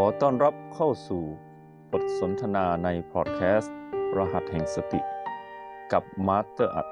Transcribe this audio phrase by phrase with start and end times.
[0.00, 1.22] ขอต้อนรับเข้าสู่
[1.92, 3.74] บทสนทนาในพอดแคสต์
[4.16, 5.00] รหัสแห่งสติ
[5.92, 6.88] กับมาสเตอร์อรรถ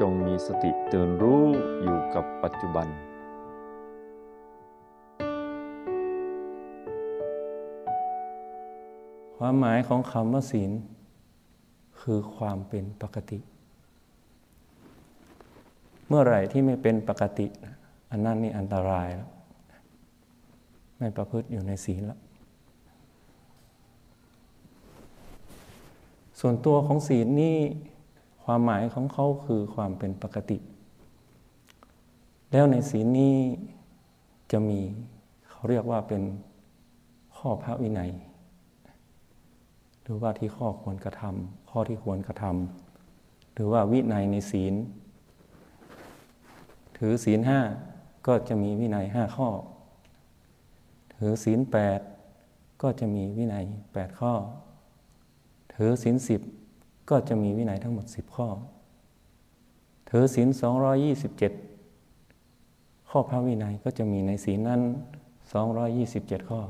[0.00, 1.42] จงมีสติตื่นรู้
[1.82, 2.86] อยู่กับปัจจุบัน
[9.36, 10.70] ความหมายของคำว่าศีล
[12.00, 13.38] คือความเป็นปกติ
[16.08, 17.46] เมื่อไหร่ที่ไม่เป็นปกติ
[18.10, 19.30] อันนั้นนี่อันตรายแล้ว
[21.00, 22.20] ไม่ประพฤติอยู่ในศีลล้ว
[26.40, 27.58] ส่วนตัวของศีลนี่
[28.44, 30.58] ความหมายของเขาคือความเป็นปกติ
[32.52, 33.36] แล้วในศีลนี้
[34.52, 34.80] จะมี
[35.50, 36.22] เขาเรียกว่าเป็น
[37.36, 38.10] ข้อพระวินัย
[40.02, 44.74] หรือว่าที่ข้อควรกระทำข้อที่ควรกระทำหรือว่าวินัยในศีล
[46.96, 47.60] ถือศีลห้า
[48.26, 49.48] ก็จะมีวินัยห้าข้อ
[51.22, 52.00] ถือศีลแปด
[52.82, 54.32] ก็จะมีวินัยแปดข้อ
[55.74, 56.40] ถือศีลสิบ
[57.10, 58.48] ก็จะมีวินัยทั้งหมดสิบข้อ
[60.10, 61.52] ถือศีลสองร้อยี่สิบเจ็ด
[63.10, 64.80] ข้อพระวินัยก็จะมีในศีลนั้น
[65.52, 66.60] สองร้อยี่สิบเจ็ดข้อ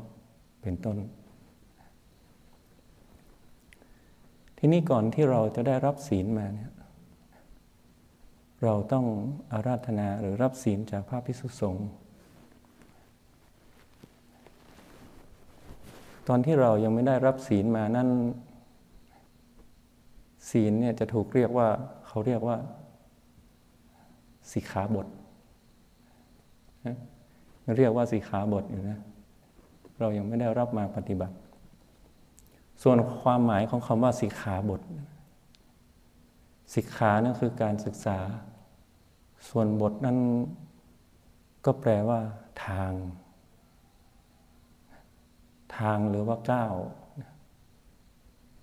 [0.62, 0.96] เป็นต้น
[4.58, 6.70] ทีนี้ก่อนที่เราจะได้รับศีลมาเนี่ย
[8.64, 9.06] เราต้อง
[9.52, 11.88] อาราธนาหรือรับศีลจากพระพิสุสงฆ์
[16.32, 18.08] ตอนที่เรายังไม่ได้รับศีลมานั่น
[20.50, 21.68] ศีลเนี่ยจะถูกเรียกว่า
[22.06, 22.56] เขาเรียกว่า
[24.52, 25.06] สิกขาบท
[27.76, 28.98] เรียกว่าสิกขาบทอยู่นะ
[30.00, 31.36] เรายังไม่ได้รับมาปฏิบัติ
[32.82, 34.80] ส่วนความหมายของคำว่าสิกขาบท
[36.74, 38.18] สิกขานั่นคือการศึกษา
[39.48, 40.18] ส่วนบทนั้น
[41.64, 42.20] ก็แปลว่า
[42.66, 42.92] ทาง
[45.78, 46.74] ทางหรือว่าก้าว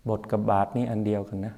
[0.10, 1.54] บทกับบาทนี่อันเดียวกันนะ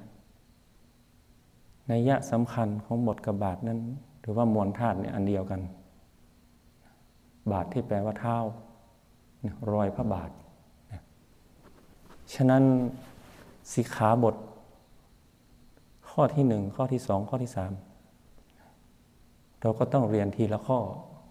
[1.90, 3.78] นัยยะสำคัญของบทกับบาทนั้น
[4.20, 5.60] หรือว่ามวลธาตุเนี่ยอันเดียวกัน
[7.52, 8.36] บาทที่แปลว่าเท้า
[9.72, 10.30] รอยพระบาท
[12.34, 12.62] ฉะนั้น
[13.72, 14.36] สิกขาบท
[16.08, 17.72] ข้อที่หนึ่งข้อที่สองข้อที่สาม
[19.60, 20.78] เราก็ต้องเรียนทีละข้อ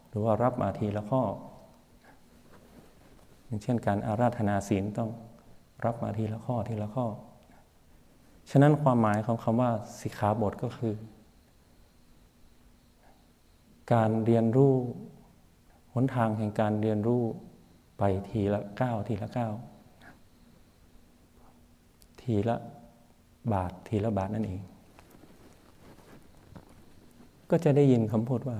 [0.10, 1.22] หรือว่ารับมาทีละข้อ
[3.50, 5.10] อย่างเช่นการอาราธนาศีลต้อง
[5.86, 7.06] รับมาทีละข้อทีละข้อ
[8.50, 9.72] ฉะนั้นความหมายของคำว่า
[10.02, 10.96] สิกขาบทก็คือ
[13.94, 14.74] การเรียนรู้
[15.94, 17.22] หนทางแห่งการเรียนรู้
[17.98, 19.54] ไปทีละก้าวทีละก้าว
[22.22, 22.58] ทีละ
[23.54, 24.62] บาททีละบาทนั่นเอง
[27.50, 28.58] ก็จะได้ยินคำพูดว่า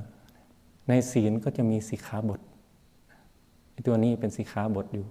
[0.88, 2.40] ในศีลก็จะมีสิกขาบท
[3.88, 5.06] ตัวนี้เป็นสิกขาบทอยู่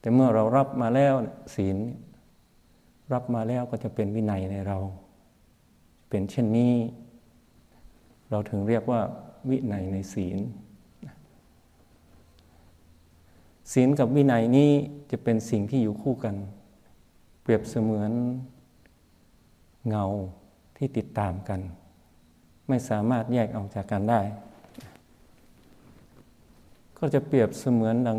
[0.00, 1.14] แต่เมื่อเรารับมาแล้ว
[1.54, 1.76] ศีล
[3.12, 4.78] รับมาแล้วก็จะเป็นวินัยในเรา
[6.08, 6.74] เป็นเช่นนี้
[8.30, 9.00] เราถึงเรียกว่า
[9.50, 10.38] วินัยในศีล
[13.72, 14.70] ศีลกับวินัยนี้
[15.10, 16.34] จะเป็นสิ่งที่อยู่คู่กัน
[17.42, 18.12] เปรียบเสมือน
[19.88, 20.04] เงา
[20.76, 21.60] ที่ติดตามกัน
[22.68, 24.20] ไม่สามารถแยกออกจากกันได้
[27.02, 28.18] ก็จะเปรียบเสมือนดัง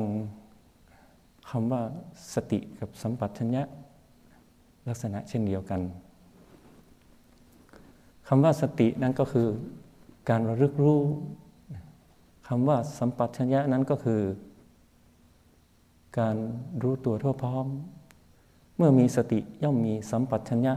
[1.50, 1.82] คำว่า
[2.34, 3.64] สติกับสัมปชัญญะ
[4.88, 5.82] ลักษณะเช่นเดียวกัน
[8.28, 9.48] คำว่าสตินั้นก็คือ
[10.30, 11.00] การระลึกรู้
[12.48, 14.22] คำว่าสัมปชัญญะนั้นก็คือ
[16.20, 16.36] การ
[16.82, 17.68] รู้ตัวทั่วพร้อม
[18.78, 20.74] เมื่อมีสติย่อมมีสัมปชัญญะ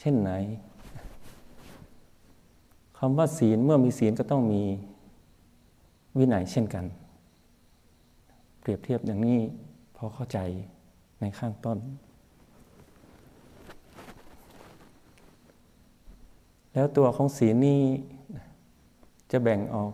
[0.00, 0.30] เช่นไหน
[2.98, 4.62] คำว่าศีลเมื่อมีศีลก็ต้องมี
[6.18, 6.84] วินัยเช่นกัน
[8.60, 9.38] เปรียบเทียบอย่างนี้
[9.96, 10.38] พอเข้าใจ
[11.20, 11.78] ในข้างต้น
[16.72, 17.82] แล้วตัวของศีลนี้
[19.32, 19.92] จะแบ่งออก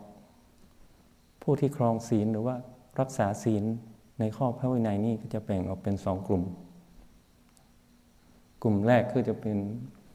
[1.42, 2.56] ผู้ที่ครองศีลหรือว่า
[3.00, 3.64] รักษาศีล
[4.18, 6.42] ในข้อพระวินัยนี้ก็จะแบ่งออกเป็นสองกลุ่ม
[8.62, 9.56] กลุ่มแรกคือจะเป็น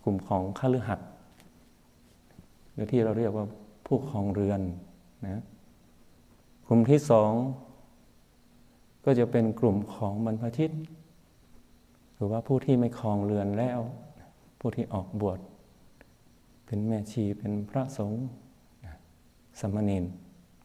[0.04, 1.00] กลุ่มของข้าลือหัด
[2.74, 3.46] หรือที่เราเรียกว่า
[3.86, 4.62] ผู้ครองเรือน
[5.26, 5.44] นะ
[6.68, 7.32] กลุ่มที่สอง
[9.06, 10.72] ก็จะเป็นกลุ่มของบรรพชิต
[12.14, 13.80] หรือว่าผู้ที่ไม่ครองเรือนแล้ว
[14.60, 15.40] ผู้ที่ออกบวช
[16.66, 18.24] เป็นแม่ชีเป็นพระสงฆ์
[19.60, 20.06] สมณีน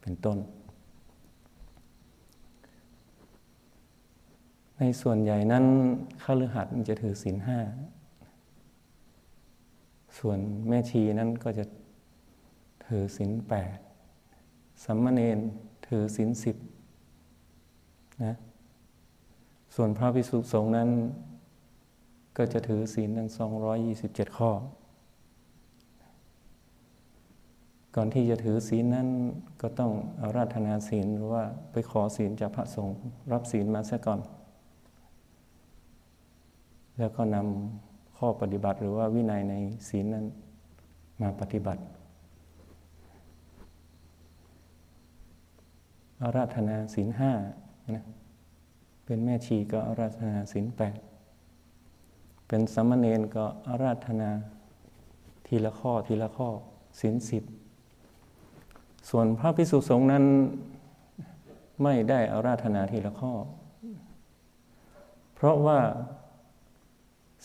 [0.00, 0.38] เป็นต้น
[4.78, 5.64] ในส่วนใหญ่นั้น
[6.22, 7.58] ข้าลือหัดจะถือศีลห้า
[10.18, 11.64] ส่วนแม่ชีนั้นก็จะ
[12.86, 13.76] ถือศีลแปด
[14.84, 15.38] สัมมาเนน
[15.88, 16.56] ถือศีลสิบ
[18.25, 18.35] นะ
[19.75, 20.88] ส่วนพระภิกษุสงฆ์นั้น
[22.37, 23.29] ก็จะถือศีลทั้ง
[23.82, 24.50] 227 ข้อ
[27.96, 29.08] ก่อนที่จะถือศีลนั้น
[29.62, 32.96] ก็ต้องอาราธนาศีลหรือว่าไปขอศีลจากพระสงฆ์
[33.32, 34.20] รับศีลมาซะก่อน
[36.99, 39.55] แล้วก็นำข้อปฏิบัติหรือว่าวินัยใน
[39.88, 40.26] ศีลนั้น
[41.20, 41.82] มาปฏิบัติ
[46.23, 47.32] อาราธนาศีลห้า
[47.94, 48.05] นะ
[49.05, 50.99] เป็นแม่ชีก็อาราธนาศีลแปด
[52.49, 54.31] เป็นสมณเณรก็อาราธนา
[55.47, 56.49] ทีละข้อทีละข้อ
[57.00, 57.44] ศีลสิบ
[59.09, 60.25] ส่วนพระภิกษุสงฆ์นั้น
[61.82, 63.32] ไม่ได้อาราธนาทีละข้อ
[65.35, 65.79] เพราะว่า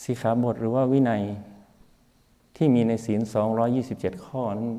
[0.03, 1.23] สีขาบทหรือว่าวินัย
[2.55, 3.21] ที่มีในศีล
[3.73, 4.69] 227 ข้อนั้น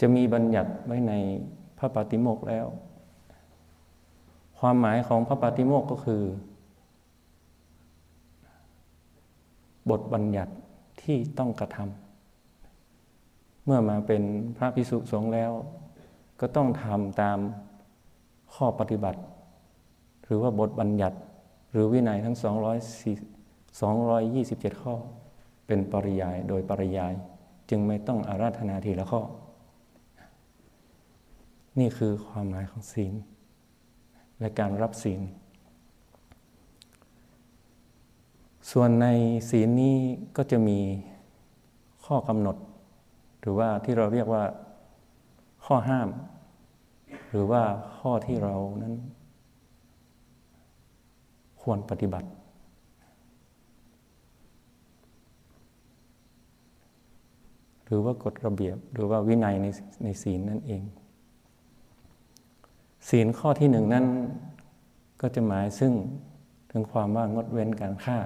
[0.00, 1.12] จะมีบัญญัติไว้ใน
[1.78, 2.66] พระปฏิโมกข์แล้ว
[4.64, 6.22] ความหมายของพระปฏิโมกข์ก็คือ
[9.90, 10.52] บทบัญญัติ
[11.02, 14.22] ที่ต้องกระทำเมื่อมาเป็น
[14.56, 15.52] พระภิกษุสงฆ์แล้ว
[16.40, 17.38] ก็ต้องทำตาม
[18.54, 19.20] ข้อปฏิบัติ
[20.24, 21.16] หรือว่าบทบัญญัติ
[21.70, 24.94] หรือวินัยทั้ง227 ข้อ
[25.66, 27.12] เป็นปริยายโดยปริยาย
[27.70, 29.20] จึงไม่ต้องอาราธนาทีละข้อ
[31.78, 33.14] นี่คือความหมายของศีล
[34.42, 35.20] และการรับศีล
[38.70, 39.06] ส่วนใน
[39.50, 39.96] ศีลนี้
[40.36, 40.78] ก็จะมี
[42.04, 42.56] ข้อกำหนด
[43.40, 44.44] หรือว่าที่เราเรียกว่า
[45.64, 46.08] ข้อห้าม
[47.30, 47.62] หรือว่า
[47.98, 48.94] ข้อที่เรานั้น
[51.62, 52.28] ควรปฏิบัติ
[57.84, 59.66] หรือว่ากฎระเบียบหรือว่าวินัยใน
[60.04, 60.82] ในศีลนั่นเอง
[63.14, 64.06] ศีลข้อที่หนึ่งนั้น
[65.20, 65.92] ก็จะหมายซึ่ง
[66.70, 68.18] ถึงความว่างดเว้นการฆ่า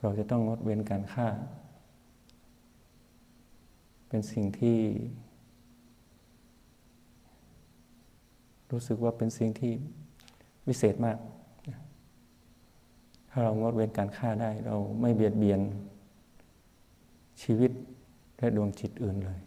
[0.00, 1.26] เราจะต้องงดเว้นการฆ่า
[4.08, 4.78] เป็นสิ่งที่
[8.70, 9.72] รู้สึกว่าเป็นสิ่งที่
[10.66, 11.18] วิเศษมาก
[13.30, 15.60] ถ้าเรางดเว้นการฆ่าได้ เราไม่เบียดเบียน
[17.42, 17.70] ชีวิต
[18.38, 19.40] และดวงจิตอื่นเลย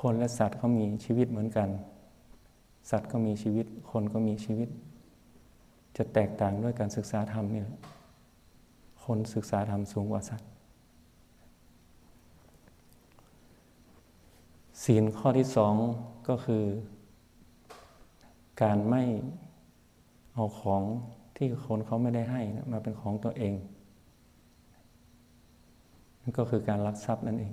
[0.00, 1.68] คนและสัตว์เขามีชีวิตเหมือนกัน
[2.90, 4.68] สัตว์ก็มีชีวิต คนก็มีชีวิต
[5.96, 7.78] จะแตกต่างด้วยการศึกษาธรรมนี่แหละ
[9.04, 10.48] คนศึกษาธรรมสูงกว่าสัตว์
[14.84, 15.74] ศีลข้อที่สอง
[16.28, 16.64] ก็คือ
[18.62, 19.02] การไม่
[20.34, 20.82] เอาของ
[21.36, 23.54] ที่คนเขาไม่ได้ให้นะมาเป็นของตัวเอง
[26.20, 27.52] นั่นก็คือการลักทรัพย์นั่นเอง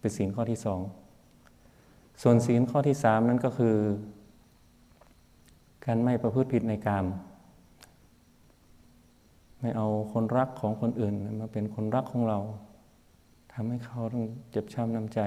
[0.00, 0.80] เป็นศีลข้อที่สอง
[2.22, 3.76] ส่วนศีลข้อที่สามนั้นก็คือ
[5.84, 7.06] การไม่ประพฤติผิดในกาม
[9.60, 12.38] ไม่เอาคนรักของคนอื่นมาเป็นคนรักของเรา
[13.52, 15.20] ทำให้เขาต้องเจ็บช้ำน้ำใจ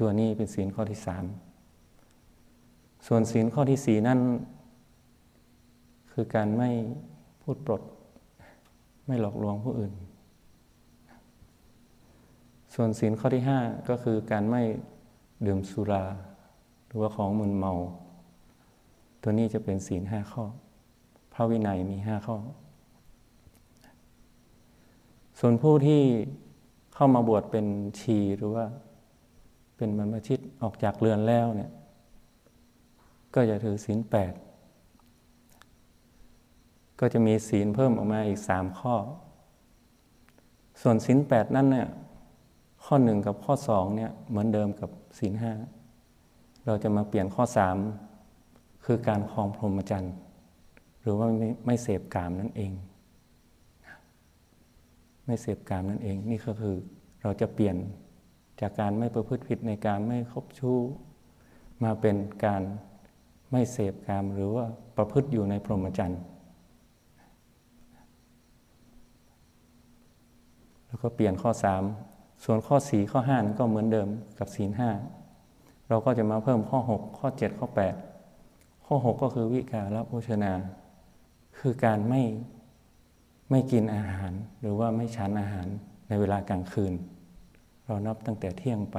[0.00, 1.24] ตัวนี้เป็นศีลข้อที่สาม
[3.06, 4.20] ส่วนศีลข้อที่สี่นั่น
[6.12, 6.70] คือการไม่
[7.42, 7.82] พูดปลด
[9.06, 9.92] ไม่หลอกลวงผู้อื่น
[12.74, 13.58] ส่วนศีลข้อที่ห้า
[13.88, 14.62] ก็คือการไม่
[15.46, 16.04] ดื่มสุรา
[16.86, 17.72] หรือว่าของมึนเมา
[19.22, 20.44] ตัวนี้จะเป็นศีลห้าข้อ
[21.32, 22.36] พระวินัยมีห้าข้อ
[25.38, 26.02] ส่วนผู้ที่
[26.94, 27.66] เข้ามาบวชเป็น
[28.00, 28.64] ชีหรือว่า
[29.76, 31.70] เป็นบรรพชิตออกจากเรือนแล้วเนี่ย
[33.34, 34.32] ก็จะถือศีลแปด
[37.00, 38.94] ก็จะมีศีลเพิ่มออกมาอีกสามข้อ
[40.82, 41.88] ส่วนศีลแปดนั่นเนี่ย
[42.84, 45.52] ข้อหนึ่งกับข้อสองเนี่ยเหมือนเดิมกับ ศีลห้า
[46.66, 47.76] เราจะมาเปลี่ยนข้อสาม
[48.84, 50.14] คือการคลองพรหมจรรย์
[51.00, 52.72] หรือว่าไม่ไม่เสพกามนั่นเอง
[55.26, 56.76] ไม่เสพกามนั่นเอง นี่ก็คือ
[57.22, 57.76] เราจะเปลี่ยน
[58.60, 60.78] จากการไม่ประพฤติผิดในการไม่คบชู้
[61.82, 62.62] มาเป็นการ
[63.50, 64.66] ไม่เสพกามหรือว่า
[64.96, 66.20] ประพฤติอยู่ในพรหมจรรย์
[70.86, 71.82] แล้วก็เปลี่ยนข้อสาม
[72.44, 74.08] ส่วนข้อสี่ข้อห้านั้นก็เหมือนเดิม
[74.38, 74.90] กับศีลห้า
[75.88, 77.94] เราก็จะมาเพิ่มข้อหกข้อเจ็ดข้อแปด
[78.86, 80.52] ข้อหกก็คือวิการโภชนา
[81.58, 82.22] คือการไม่
[83.50, 85.66] ไม่กินอาหาร หรือว่าไม่ฉันอาหาร
[86.08, 86.92] ในเวลากลางคืน
[87.84, 88.98] เรานับตั้งแต่เที่ยงไป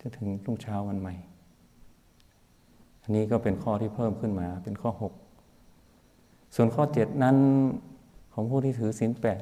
[0.00, 1.14] จนถึงรุ่งเช้าวันใหม่
[3.02, 5.12] อันนี้ก็เป็นข้อที่เพิ่มขึ้นมาเป็นข้อหก
[6.54, 7.36] ส่วนข้อเจ็ดนั้น
[8.32, 9.40] ของผู้ที่ถือศีลแปด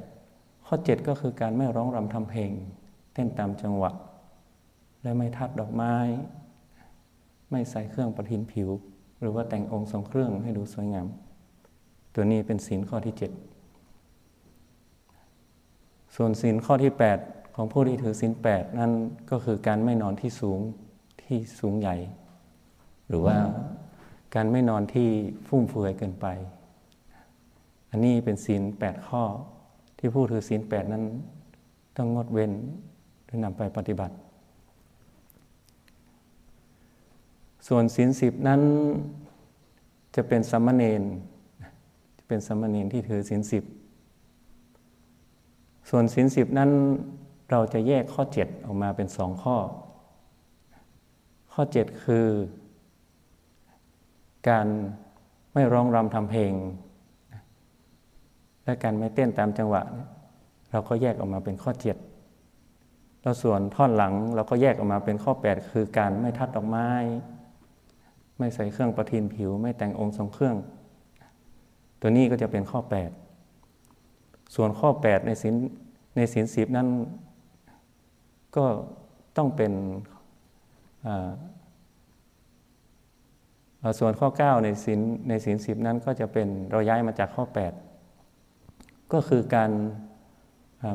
[0.66, 2.50] ข้อ 7 ก็คือการไม่ร้องรำทำเพลง
[3.14, 3.90] เต้นตามจังหวะ
[5.02, 5.94] และไม่ทัดดอกไม้
[7.50, 8.68] ไม่ใส่เครื่องประทินผิว
[9.20, 11.06] หรือว่าแต่งองค์ทรงเครื่องให้ดูสวยงาม
[12.14, 13.32] ตัวนี้เป็นศีลข้อที่เจ็ด
[16.16, 17.18] ส่วนศีลข้อที่แปด
[17.54, 18.92] ของผู้ที่ถือศีลแปดนั่น
[19.30, 20.60] ก็คือการไม่นอนที่สูง
[21.22, 21.96] ที่สูงใหญ่
[23.08, 23.36] หรือว่า
[24.34, 25.08] การไม่นอนที่
[25.46, 26.26] ฟุ่มเฟือยเกินไป
[27.90, 29.22] อันนี้เป็นศีลแปดข้อ
[29.98, 31.04] ที่ผู้ถือศีลแปดนั้น
[31.96, 32.52] ต้องงดเว้น
[33.42, 34.14] นำไปปฏิบัติ
[37.68, 38.60] ส่วนศีลสิบนั้น
[40.14, 41.02] จะเป็นสัมมเนน
[42.18, 43.64] จะเป็นสัมมเนนที่ถือศีลสิบ
[45.88, 46.70] ส่วนศีลสิบนั้น
[47.50, 49.56] เราจะแยกข้อเจ็ดออกมาเป็นสองข้อ
[51.52, 52.26] ข้อเจ็ดคือ
[54.48, 54.66] การ
[55.52, 56.52] ไม่ร้องรำทำเพลง
[58.64, 59.82] และการไม่เต้นตามจังหวะ
[60.70, 61.96] เราก็แยกออกมาเป็นข้อเจ็ด
[63.24, 66.88] แล้วส่วนท่อนหลังเราก็แยกออกมาเป็นข้อแปดคือการไม่ทัดดอกไม้
[68.38, 70.56] ไม่ใส่เครื่องประทินผิว ไม่แต่งองค์ทรงเครื่อง
[72.00, 73.10] ตัวนี้ก็จะเป็นข้อแปด
[74.54, 75.54] ส่วนข้อแปดในศีล
[76.16, 76.88] ในศีลสิบนั้น
[78.56, 78.64] ก็
[79.36, 79.72] ต้องเป็น
[83.98, 87.44] ส่วนข้อ 9 ในศีลในศีลสิบนั้นก็จะเป็นเราย้ายมาจากข้อ
[88.28, 89.70] 8 ก็คือการ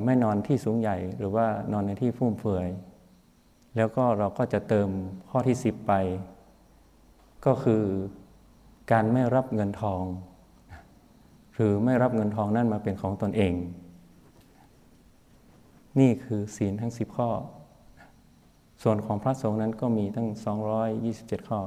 [0.05, 2.67] ไม่นอนที่สูงใหญ่หรือว่านอนในที่ฟุ่มเฟือย
[3.75, 4.89] แล้วก็เราก็จะเติม
[5.29, 5.93] ข้อที่10ไป
[7.45, 7.83] ก็คือ
[8.91, 10.03] การไม่รับเงินทอง
[11.53, 13.53] หรือไม่รับเงินทองนั่นมาเป็นของตนเอง
[16.00, 17.29] นี่คือศีลทั้ง10ข้อ
[18.83, 20.27] ส่วนของพระสงฆ์นั้นก็มีตั้ง
[20.89, 21.59] 227 ข้อ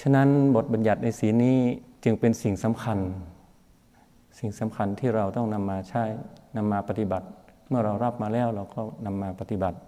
[0.00, 1.58] ฉะนั้นบทบัญญัติในศีลนี้
[2.04, 2.98] จึงเป็นสิ่งสำคัญ
[4.40, 6.04] สิ่งสำคัญที่เราต้องนำมาใช้
[6.56, 7.26] นำมาปฏิบัติ
[7.68, 9.78] เมื่อเรารับมาแล้วเราก็นำมาปฏิบัติ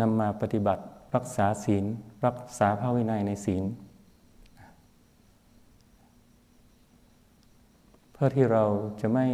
[0.00, 0.82] นำมาปฏิบัติ
[1.14, 1.84] รักษาศีล
[2.26, 3.64] รักษาพระวินัยในศีล
[8.12, 8.64] เพื่อที่เรา
[9.00, 9.26] จะไม่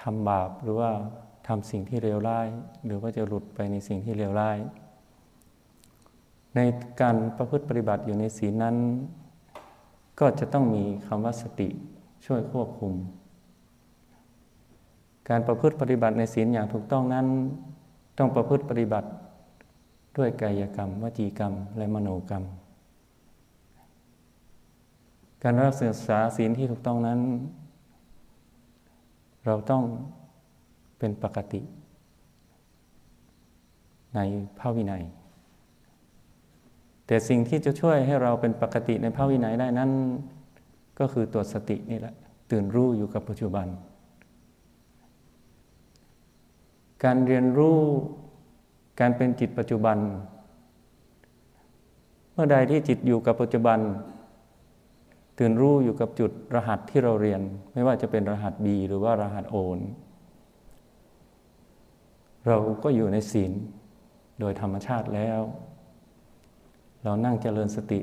[0.00, 0.90] ทำบาปหรือว่า
[1.46, 2.46] ทำสิ่งที่เลวร้าย
[2.84, 4.58] หรือว่าจะหลุดไปในสิ่งที่เลวร้าย
[6.56, 6.60] ใน
[7.00, 8.76] การประพฤติปฏิบัติอยู่ในศีลนั้น
[10.20, 11.68] ก็จะต้องมีคำว่าสติ
[12.26, 12.92] ช่วยควบคุม
[15.28, 17.26] การประพฤติปฏิบัติในศีลอย่างถูกต้องนั้น
[18.18, 19.08] ต้องประพฤติปฏิบัติ
[20.16, 22.44] ด้วยกายกรรม วจีกรรม และมโนกรรม
[25.42, 25.74] การรัก
[26.08, 27.20] ษาศีลที่ถูกต้องนั้น
[29.46, 29.82] เราต้อง
[30.98, 31.60] เป็นปกติ
[34.14, 34.20] ใน
[34.58, 35.02] พระวินัย
[37.06, 39.90] แต่สิ่งที่จะช่วยให้เราเป็นปกติในพระวินัยได้นั้น
[40.98, 42.14] ก็คือตัวสตินี่แหละ
[42.50, 43.66] ตื่นรู้อยู่กับปัจจุบัน
[47.04, 47.78] การเรียนรู้
[49.00, 49.98] การเป็นจิตปัจจุบัน
[52.32, 53.78] เมื่อใดที่จิตอยู่กับปัจจุบัน
[55.38, 57.40] ตื่นรู้อยู่กับจุดรหัสที่เราเรียน
[57.72, 59.78] ไม่ว่าจะเป็นรหัส B หรือว่ารหัสโอน
[62.46, 63.52] เราก็อยู่ในศีล
[64.40, 65.40] โดยธรรมชาติแล้ว
[67.04, 68.00] เรานั่งเจริญสติ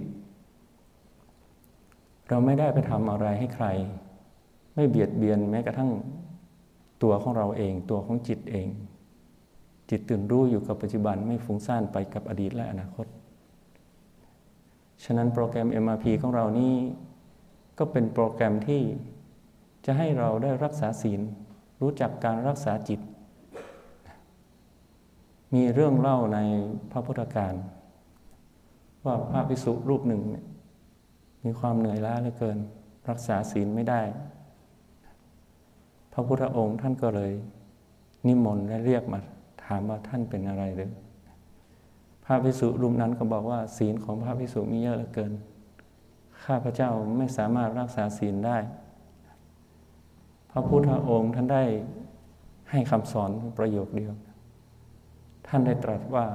[2.29, 3.65] เราไม่ได้ไปทำอะไรให้ใคร
[4.75, 5.91] ไม่เบียดเบียนแม้กระทั่ง
[7.03, 8.67] ตัวของเราเอง ตัวของจิตเอง
[9.89, 13.07] จิตตื่นรู้อยู่กับปัจจุบันไม่ฟุ้งซ่านไปกับอดีตและอนาคต
[15.03, 16.73] ฉะนั้นโปรแกรม MRP ของเรานี้
[17.77, 18.81] ก็เป็นโปรแกรมที่
[19.85, 21.21] จะให้เราได้รักษาศีล
[21.81, 22.99] รู้จักการรักษาจิต
[25.53, 26.39] มีเรื่องเล่าใน
[26.91, 27.53] พระพุทธการ
[29.05, 30.21] ว่าพระภิกษุรูปหนึ่ง
[31.45, 32.57] มีความเหนื่อยล้าเหลือเกิน
[33.09, 34.01] รักษาศีลไม่ได้
[36.13, 37.31] พระพุทธองค์ท่านก็เลย
[38.27, 39.19] นิมนต์และเรียกมา
[39.65, 40.91] ถามว่าท่านเป็นอะไรหรือ
[42.25, 45.31] พระภิกษุรูปนั้นก็บอกว่า ศีลของพระภิกษุมีเยอะเหลือเกิน
[46.45, 48.57] ข้าพเจ้าไม่สามารถรักษาศีลได้
[50.51, 51.63] พระพุทธองค์ท่านได้
[52.71, 54.13] ให้คำสอนประโยคเดียว
[55.47, 56.25] ท่านได้ตรัสว่า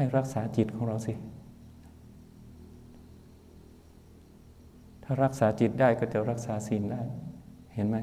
[0.00, 1.14] ให้รักษาจิตของเราสิ
[5.02, 7.02] ถ้ารักษาจิตได้ก็จะรักษาศีลได้
[7.74, 7.96] เห็นไหม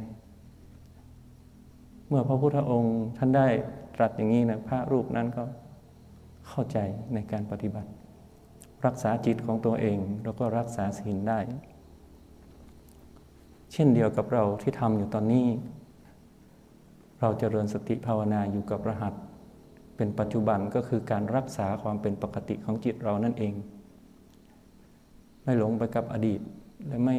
[2.08, 3.48] เมื่อพระพุทธองค์ท่านได้
[3.96, 5.44] ตรัสอย่างนี้นะพระรูปนั้นก็
[6.48, 6.78] เข้าใจ
[7.14, 7.90] ในการปฏิบัติ
[8.86, 11.40] รักษาจิตของตัวเอง แล้วก็รักษาศีลได้
[13.74, 15.48] เช่นเดียวกับเราที่ทำอยู่ตอนนี้
[17.20, 19.14] เราจเจริญสติภาวนาอยู่กับรหัส
[19.98, 23.54] เป็นปัจจุบันก็คือการรักษาความเป็นปกติของจิตเรานั่นเอง
[25.44, 26.42] ไม่หลงไปกับอดีต
[26.88, 27.18] และไม่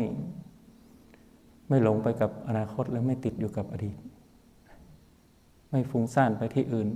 [1.68, 3.96] ไม่หลงไปกับอนาคตและไม่ติดอยู่กับอดีต
[5.70, 6.88] ไม่ฟุ้งซ่านไปที่อื่น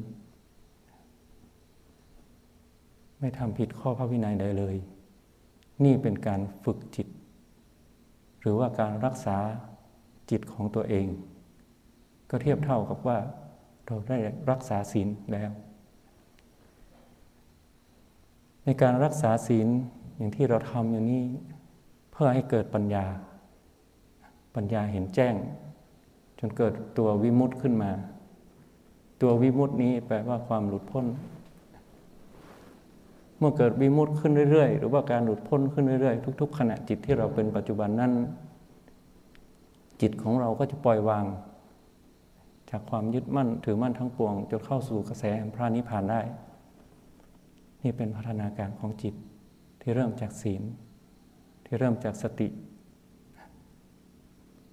[3.19, 4.77] ไม่ทำผิดข้อพระวินัยใดเลย
[5.85, 7.07] นี่เป็นการฝึกจิต
[8.41, 9.37] หรือว่าการรักษา
[10.31, 11.07] จิตของตัวเอง
[12.31, 13.19] ก็เทียบเท่ากับว่า
[13.87, 14.19] เราได้
[14.51, 15.51] รักษาศีลแล้ว
[18.65, 19.69] ในการรักษาศีล
[20.17, 21.23] อย่างที่เราทำอยู่นี้
[22.13, 23.05] เพื่อให้เกิดปัญญา
[24.55, 25.35] ปัญญาเห็นแจ้ง
[26.39, 27.91] จนเกิดตัววิมุตต์ขึ้นมา
[29.23, 31.07] ตัววิมุตตินี้แปลว่าความหลุดพ้น
[33.39, 38.13] เมื่อเกิดวิมุตต์ขึ้นเรื่อยๆ หรือว่าการหลุดพ้นขึ้นเรื่อยๆ ทุก ๆ ขณะจิตที่เราเป็นปัจจุบันนั้น
[40.01, 41.25] จิตของเราก็จะปล่อยวาง
[42.71, 46.21] จากความยึดมั่นถือมั่นทั้งปวงจนเข้าสู่กระแสแห่งพระนิพพานได้
[47.83, 49.15] นี่เป็นพัฒนาการของจิต
[49.81, 50.63] ที่เริ่มจากศีล
[51.65, 52.49] ที่เริ่มจากสติ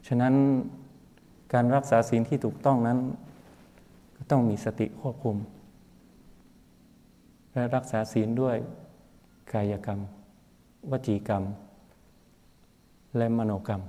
[0.07, 0.33] ฉะนั้น
[1.53, 2.99] การรักษาศีลที่ถูกต้องนั้น
[4.15, 5.37] ก็ต้องมีสติควบคุม
[7.53, 8.57] และรักษาศีลด้วย
[9.53, 9.99] กายกรรม
[10.91, 11.43] วจีกรรม
[13.17, 13.81] และมโนกรรม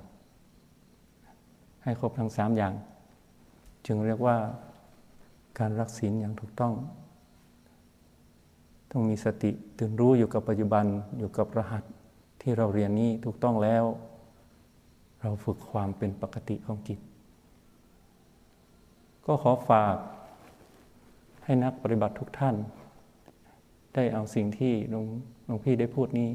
[1.83, 2.73] ให้ครบทั้งสามอย่าง
[3.85, 4.37] จึงเรียกว่า
[5.59, 6.73] การรักศีลอย่างถูกต้อง
[8.91, 10.85] ต้องมีสติตื่นรู้อยู่กับปัจจุบัน
[11.17, 11.83] อยู่กับรหัส
[12.41, 13.83] ที่เราเรียนนี้ถูกต้องแล้ว
[15.21, 16.99] เราฝึกความเป็นปกติของจิต
[19.25, 19.95] ก็ขอฝาก
[21.43, 22.55] ให้นักปฏิบัติทุกท่าน
[23.95, 25.05] ได้เอาสิ่งที่หลวง
[25.55, 26.29] งพี่ได้พูดนี้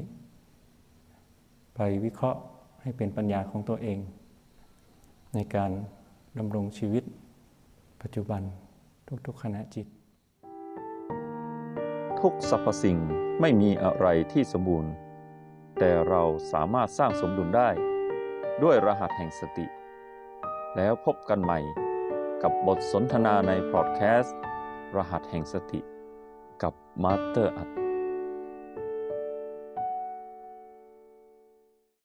[1.75, 2.39] ไปวิเคราะห์
[2.81, 3.99] ให้เป็นปัญญาของตัวเอง
[5.33, 5.71] ในการ
[6.37, 7.03] ดำรงชีวิต
[8.01, 8.41] ปัจจุบัน
[9.25, 9.87] ทุกๆขณะจิต
[12.23, 12.97] ทุกสรรพสิ่ง
[13.41, 14.91] ไม่มีอะไรที่สมบูรณ์
[15.79, 17.69] แต่เราสามารถสร้างสมดุลได้
[18.63, 19.65] ด้วยรหัสแห่งสติ
[20.75, 21.59] แล้วพบกันใหม่
[22.43, 24.35] กับบทสนทนาในพอดแคสต์
[24.97, 25.79] รหัสแห่งสติ
[26.63, 27.86] กับมาสเตอร์อรรถ